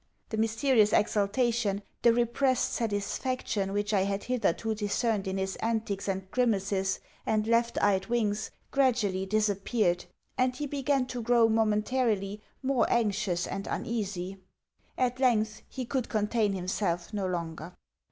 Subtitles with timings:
[0.29, 6.27] The mysterious exaltation, the repressed satisfaction which I had hitherto discerned in his antics and
[6.31, 10.05] grimaces and left eyed winks gradually disappeared,
[10.39, 14.37] and he began to grow momentarily more anxious and uneasy.
[14.97, 17.75] At length he could contain himself no longer.